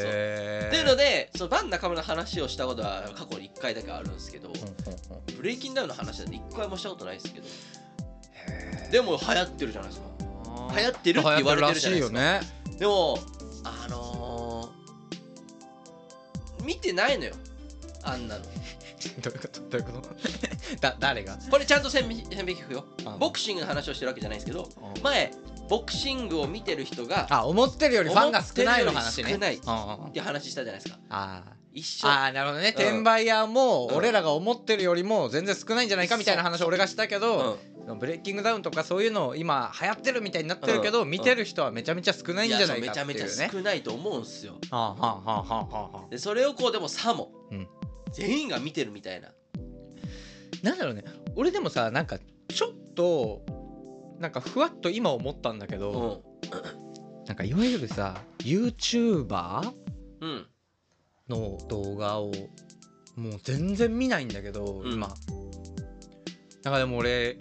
[0.70, 4.50] ていうのでそのバン中村の話をしたことは過去に1回だけあるんですけど
[5.36, 7.46] ブレイキンダウンの話なんて1回もしたことないですけど
[8.90, 10.08] でも流行ってるじゃないですか
[10.76, 13.18] 流行ってるって言われてるじゃないですかでも
[13.64, 17.34] あのー、見てないのよ
[18.02, 18.44] あんなの
[19.22, 19.60] どういうこと？
[19.60, 20.10] どういうこと？
[20.80, 21.38] だ誰が？
[21.50, 22.84] これちゃんと線引き線引きくよ。
[23.06, 25.02] うんボクシングの話をしてるわけじゃないですけどうん。
[25.02, 25.32] 前
[25.68, 29.32] ボクシングを見てる人があ思ってるよりファンが少ないの話ね。
[29.32, 29.56] 少ない。
[29.56, 30.98] って話したじゃないですか。
[31.10, 32.08] あ一緒。
[32.08, 32.82] ーあーなるほどね、うん。
[32.82, 33.96] 転売屋もうん。
[33.96, 37.58] 俺らが思ってるよりも全然少ないんじゃないかみたいな話を俺がしたけど、
[38.00, 41.10] ブレイキングダウンとかそういうの今流行ってるみたいになってるけど、うん。
[41.10, 43.14] 見てる人はめちゃめちゃ少ないんじゃないかっていうね。
[43.14, 44.54] めちゃめちゃ少ないと思うんすよ。
[44.70, 46.10] はあはあはあはあはあ。
[46.10, 47.68] でそれをこうでもさも、うん
[48.18, 49.28] 全員が見てるみたいな。
[50.62, 51.04] なんだろうね。
[51.36, 53.42] 俺でもさなんかちょっと
[54.18, 57.26] なんかふわっと今思ったんだけうど、ん。
[57.26, 59.72] なんかいわゆるさ YouTuber
[60.20, 60.46] うん。
[61.28, 62.32] の動画を
[63.16, 64.92] もう全然見ないんだけど、うん。
[64.94, 65.08] 今。
[66.64, 67.38] なんかでも俺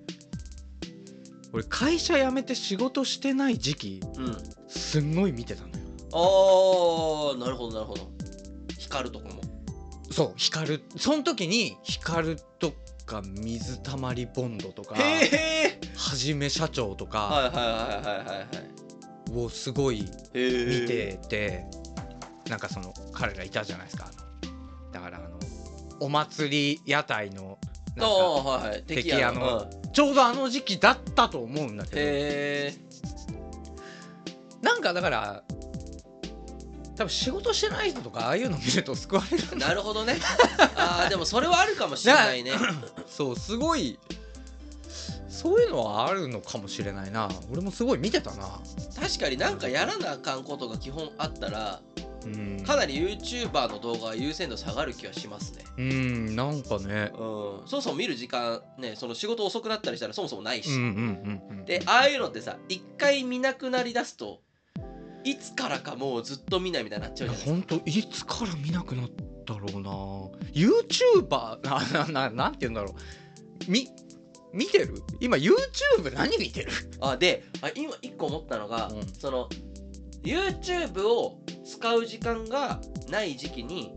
[1.53, 4.37] 俺会社辞めて仕事してない時期うん。
[4.67, 5.73] すんごい見てたのよ。
[6.13, 8.11] あーなるほどなるほど。
[8.77, 9.26] 光るとこも
[10.17, 10.83] そう光る。
[10.97, 12.73] その時に光ると
[13.05, 17.51] か水たまりボンドとかはじめ社長とか
[19.31, 21.65] をすごい見てて
[22.49, 24.09] なんかその彼らいたじゃないですか。
[24.91, 25.37] だからあの
[25.99, 27.59] お祭り屋台の
[27.99, 32.73] あなんか敵屋のうんちょうどあの時期だったと思うんだけへ
[34.63, 35.43] どなんかだから
[36.97, 39.43] 多分仕事してない人とかああいうの見ると救われる。
[39.53, 40.17] え なるほどね。
[40.75, 42.53] あーでもそれはあるかもしれないね。
[43.07, 43.99] そうすごい
[45.29, 47.29] そういうのはあるのかもしれないな。
[47.51, 48.59] 俺もすごい見てたな。
[48.99, 51.79] 確かになんかやらなあかんことが基本あったら
[52.25, 52.63] うん。
[52.65, 55.63] かなり YouTuber の動画は優先度下がる気はしますね。
[55.77, 57.11] うんなんかね。
[57.13, 57.67] うん。
[57.67, 64.39] そもそも見る時間ねその仕事遅くなったりしたらそもそもないし、うんうんうんうんでああいうのってさ一回見なくなりだすと
[65.29, 67.75] いつからかもうずっと見ないみたいになっちゃうじゃないですか。
[67.75, 69.09] 本当いつから見なくなっ
[69.45, 69.91] たろうな。
[70.53, 73.71] YouTuber ななななんて言うんだろう。
[73.71, 73.89] み
[74.53, 75.03] 見てる？
[75.19, 76.71] 今 YouTube 何見てる？
[77.01, 79.07] あであ今一個思ったのが、うん。
[79.07, 79.49] その
[80.23, 83.93] YouTube を使う時間がない時期に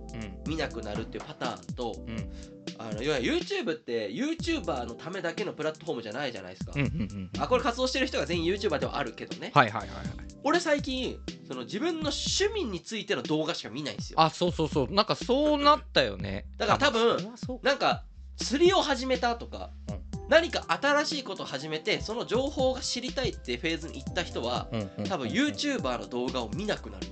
[0.51, 2.17] 見なくなるっていうパターンとうん。
[2.17, 2.31] うん
[2.79, 10.07] あの要は YouTube って YouTuber のためだけのプラットフォームじゃないじゃないですか、うんうんうんあこれ活動してる人が全員 YouTuber ではあるけどね、はいはいはいはい。
[10.45, 14.21] 俺最近その自分の趣味についての動画しか見ないんですよ。
[14.21, 14.93] あそうそうそう。
[14.93, 16.47] なんかそうなったよね。
[16.57, 17.19] だから多分
[17.63, 18.05] なんか
[18.37, 20.01] 釣りを始めたとか、うん。
[20.29, 25.05] 何か新しいことを始めてその情報が知りたいってフェーズに行った人はうんうん。
[25.09, 27.07] 多分 YouTuber の動画を見なくなる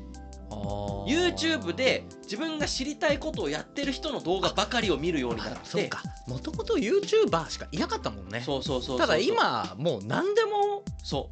[1.07, 6.03] YouTube で自分が知りたいことをやってる人の動画ばかりを見るようになっあそうてか。
[6.27, 8.43] もともと YouTuber しかいなかったもんね。
[8.45, 11.31] そうそうそうそうただ今もう何でもそ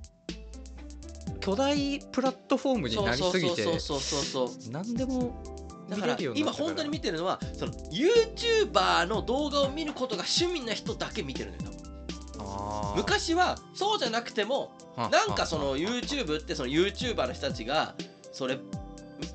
[1.40, 4.72] 巨大プラットフォームうになりすぎてそうそうそうそうそう。
[4.72, 5.56] 何でも見
[5.88, 17.94] だから今本当に見てるのはその YouTuber の動画を見ることが趣味な人だけ見てるのよ昔はそうじゃなくてもはなんかそのは YouTube ってその YouTuber の人たちが
[18.32, 18.58] それ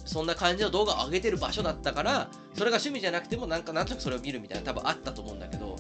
[0.06, 5.76] そんな感じの動画を上げてる場所だったからそれが趣味じゃなくてもなんかなんとなくそれを見るみたいな多分あったと思うんだけど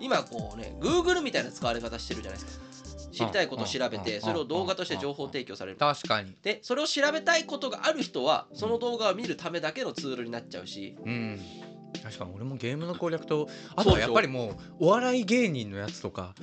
[0.00, 2.64] 今こうね Google みたいな使われ方してるじゃないですか。
[3.14, 5.78] 知りたいことを調べてそれを動画として情報提供される。
[5.78, 6.36] 確かに。
[6.42, 10.96] でそれを調べたいことがある人はその動画を見るためだけのツールになっちゃうし。
[11.04, 11.40] うん
[12.04, 16.34] 確かに俺もゲームの攻略とあとはやっぱりもうお笑い芸人のやつとか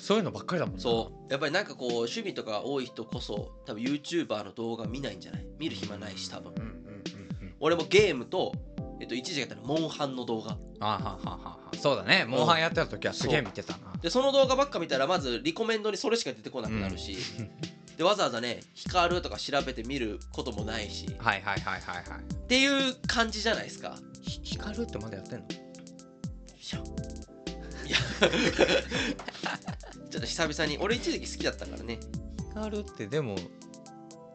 [0.00, 0.80] そういうのばっかりだもんな。
[0.82, 1.32] そう。
[1.32, 5.46] やっぱりなんかこう趣味とか多い人こそ多分 YouTuber の動画見ないんじゃない？
[5.58, 6.52] 見る暇ないし多分。
[6.54, 7.54] うんうんうんうん。
[7.60, 8.52] 俺もゲームと
[9.00, 10.56] えっと、一時やったらモンハンの動画。
[10.78, 11.58] あはははは。
[11.76, 12.24] そうだね。
[12.24, 13.78] モンハンやってた時はすげえ見てたな。
[14.00, 17.16] でその動画ばっか見たらまずリコメンドにそれしか出てこなくなるし、
[17.96, 21.06] でわざわざね光るとか調べて見ることもないし。
[21.18, 22.04] はいはいはいはいはい。
[22.20, 23.96] っていう感じじゃないですか。
[24.22, 25.46] ひ光るってまだやってんの？
[27.86, 27.98] いや。
[30.10, 30.78] ちょっと久々に。
[30.78, 31.98] 俺一時期好きだったからね。
[32.50, 33.36] 光るってでも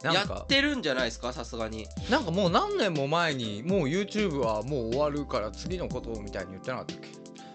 [0.03, 1.33] やかってるんじゃないですか？
[1.33, 1.87] さすがに。
[2.09, 7.07] なんかもう何年も前にもう YouTube はもう終わるから次のことみたいに言ってなかったっけ？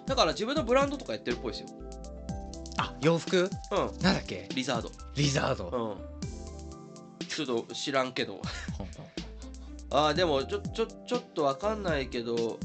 [0.06, 1.68] だから自分のブランドとかやってるっぽいですよ
[2.82, 3.48] あ洋服？
[3.70, 3.78] うん。
[4.02, 4.48] なんだっけ？
[4.54, 4.90] リザード。
[5.14, 5.96] リザード。
[7.20, 7.26] うん。
[7.28, 8.42] ちょっと知らんけど。
[9.90, 12.58] あーでもちょちょちょっとわかんないけど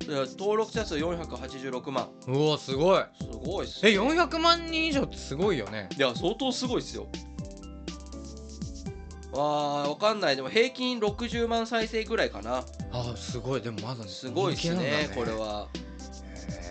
[0.00, 2.08] いや登録者数486万。
[2.26, 3.04] うおすごい。
[3.18, 5.88] すごいっすえ400万人以上ってすごいよね。
[5.96, 7.06] いや相当すごいっすよ。
[9.34, 10.36] あーわかんない。
[10.36, 12.64] でも平均60万再生ぐらいかな。
[12.92, 13.62] あすごい。
[13.62, 15.10] でもまだすごいっす人気なんだね。
[15.14, 15.68] これは。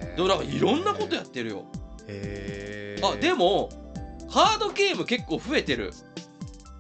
[0.02, 0.16] へー。
[0.18, 1.64] でもなんかいろんなことやってるよ。
[2.08, 3.70] へえあでも
[4.32, 5.92] カードゲーム結構増えてる。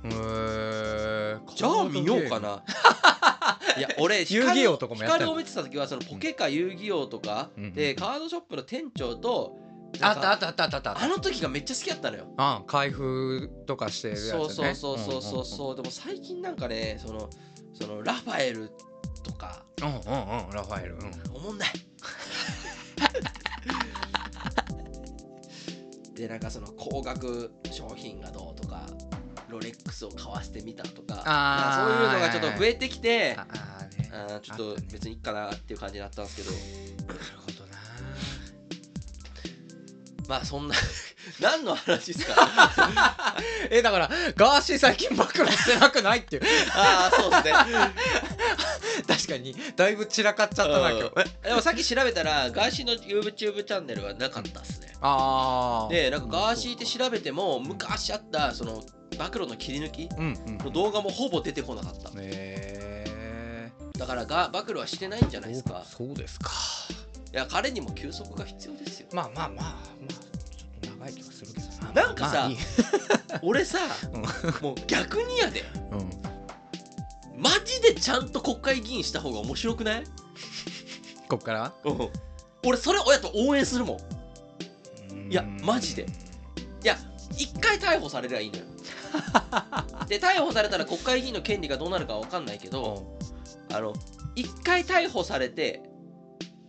[0.03, 1.39] へー。
[1.55, 2.63] じゃあ見ようかな。
[3.77, 9.57] いや俺 遊戯王とかもやってんの光を見てた時はそのポケか遊戯王とかうんでカードショップの店長と
[9.99, 11.03] あったああったあったあったあった。
[11.03, 12.25] あの時がめっちゃ好きだったのよ。
[12.37, 14.31] あ開封とかしてるやつね。
[14.31, 15.41] そうそうそうそうそうう。
[15.41, 17.29] んそうでも最近なんかねその
[17.73, 18.71] そのラファエル
[19.23, 19.63] とか。
[19.81, 20.95] うんうんうんうんラファエル。
[20.95, 21.11] うん。
[21.35, 21.69] おもんない
[26.21, 28.85] でなんかその高額商品がどうとか
[29.49, 34.09] ロレックスを買わせてみたとかあーそういうのがちょっと増えてきてああーね。
[34.13, 36.51] あーちょっと別にいいかなっていう感じになったんですけど。
[36.51, 37.77] なるほどな。
[40.27, 40.75] まあそんな
[41.41, 43.35] 何の話ですか？
[43.71, 46.43] えだからガーシー最近暴露してなくないっていう。
[46.75, 47.53] ああそうですね。
[49.07, 51.03] 確かにだいぶ散らかっちゃったな今日。
[51.03, 51.13] うん
[51.49, 58.83] でもさっき調べたらガーシーの YouTube チャンネルはなかったっすねああでなんかガーシーって調べても昔あったその
[59.17, 60.57] 暴露の切り抜きうんうん。
[60.59, 62.09] の動画もほぼ出てこなかった。
[62.09, 65.83] へえだからが暴露はしてないんじゃないですか。
[65.85, 66.49] そうですか。
[67.33, 69.07] いや彼にも休息が必要ですよ。
[69.13, 69.73] まあまあまあまあ
[70.81, 72.03] ちょっと長い気はするけどな。
[72.07, 72.57] なんかさまあいい。
[73.43, 73.79] 俺さ
[74.13, 74.21] うん。
[74.61, 75.63] もう逆にやで。
[75.91, 77.41] うん。
[77.41, 80.03] マジでちゃんと国会議員した方が面白くない？
[81.27, 81.73] こっから？
[82.65, 83.97] 俺それ親と応援するもん
[85.31, 86.05] いやマジで。
[86.83, 86.97] いや
[87.37, 88.63] 一回逮捕されりゃいいのよ。
[90.07, 93.17] で逮捕されたら国会議員の権利がどうなるかわかんないけど
[93.73, 93.93] あの
[94.35, 95.83] 一回逮捕されて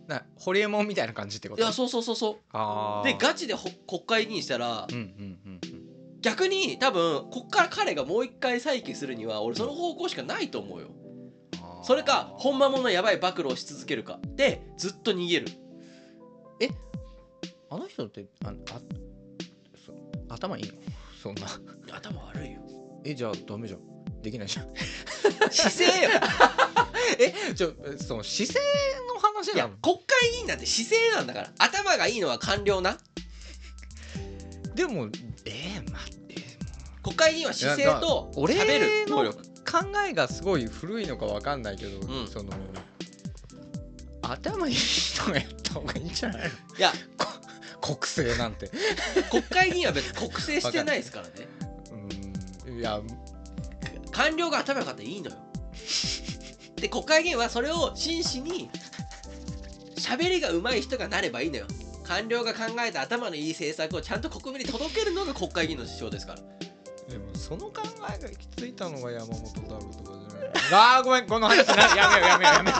[0.07, 1.61] なホリエモンみたいな感じってこと？
[1.61, 3.05] いやそうそうそうそう。
[3.05, 6.19] でガチでほ国会議員したらうんうんうんうん。
[6.21, 10.87] 逆に多分こっから彼がもう一回再起するには俺その方向しかないと思うよ。
[11.61, 11.83] あー。
[11.83, 14.19] それか本間ものやばい暴露をし続けるか。
[14.35, 15.47] でずっと逃げる
[17.73, 18.53] あの人ってああ
[19.83, 19.93] そ
[20.29, 20.73] 頭いいの？
[21.21, 21.47] そんな。
[21.91, 22.59] 頭悪いよ。
[23.03, 24.21] えじゃあダメじゃん。
[24.21, 24.67] できないじゃん。
[25.49, 26.09] 姿勢よ。
[27.19, 28.59] えちょその姿勢
[29.11, 31.51] の話いやなの国会議員なんて姿勢なんだから。
[31.57, 32.95] 頭がいいのは官僚な。
[34.75, 35.07] でも
[35.45, 36.35] えー、待って
[37.01, 38.85] 国会議員は姿勢といやだ喋る。
[38.85, 42.27] 俺の能力考えがすごい古いのかわかんないけど、ん。
[42.27, 42.51] その
[44.21, 46.77] 頭いい人がやった方がいいんじゃないの？
[46.77, 46.93] いや
[47.83, 48.71] 国政なんて。
[49.29, 51.33] 国会議員は別に国政してないですからね。
[52.65, 52.79] うん。
[52.79, 53.01] いや。
[54.11, 55.35] 官僚が頭良かったらいいのよ。
[56.77, 58.69] で国会議員はそれを真摯に
[59.97, 61.65] 喋りが上手い人がなればいいのよ。
[62.03, 66.39] 官僚が考えた頭のいい政策をちゃんと国民に届けるのが国会議員の仕事ですから
[67.59, 71.67] その考えが行き着いたのが山本太郎とかじゃない あーごめんこの話。
[71.67, 72.77] なやめようやめようやめよ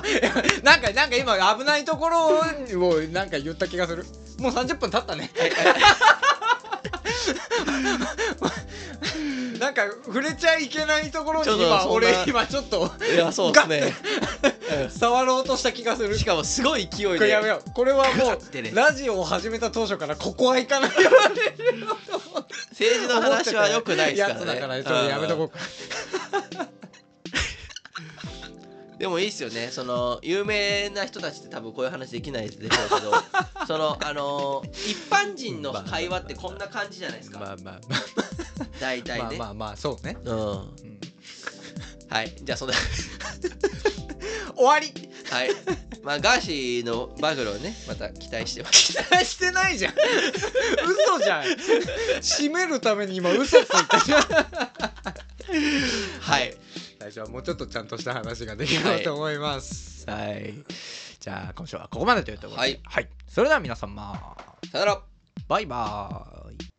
[0.62, 0.64] う。
[0.66, 2.44] なんかなんか今危ないところを
[3.12, 4.06] なんか言った気がする。
[4.40, 5.30] もう30分経ったね。
[9.60, 13.94] なんか触れちゃいけないところに今俺今ちょっといやそうですね。
[14.90, 16.18] 触ろうとした気がする。
[16.18, 17.72] しかもすごい勢いこれでやめよう。
[17.74, 21.10] これはもうラジオを始めた当初からここは行かないよ
[21.72, 21.86] うに
[22.74, 24.40] 政治の話は良くないですからね。
[24.40, 25.50] やつだからちょっとやめとこう。
[25.50, 25.60] か
[28.98, 29.70] でもいいっすよね。
[29.70, 33.12] その有名な人たちって多分こういう話できないでしょうけど
[33.68, 37.40] そのあのー一般人の会話ってこんな感じじゃないですか。
[37.40, 38.00] まあまあまあ。
[38.80, 39.38] 大体ね。
[39.38, 40.38] まあまあまあそうね、うん。
[40.38, 40.74] うん。
[42.10, 42.34] はい。
[42.42, 42.76] じゃあそんな。
[44.56, 45.50] 終わりはい。
[46.04, 48.94] まあガーシーのバグルをねまた期待してます。
[48.94, 49.94] 期待してないじゃん。
[49.94, 51.44] 嘘じゃん。
[52.22, 54.22] 締めるために今嘘ついたじゃん
[56.22, 56.56] はい。
[57.00, 60.54] 最初はもうちょっとちゃんとした話ができればと思います、さい。
[61.20, 62.60] じゃあ今週はここまでというところで。
[62.62, 62.80] はい。
[62.84, 64.36] はい、それでは皆様。
[64.72, 65.02] さよなら。
[65.48, 66.73] バイバーイ